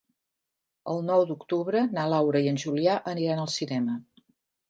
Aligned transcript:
El 0.93 1.03
nou 1.09 1.25
d'octubre 1.31 1.83
na 1.97 2.07
Laura 2.13 2.41
i 2.45 2.49
en 2.53 2.59
Julià 2.65 2.95
aniran 3.13 3.43
al 3.45 3.51
cinema. 3.59 3.99